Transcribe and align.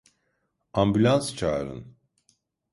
Ambulans 0.73 1.35
çağırın! 1.35 1.95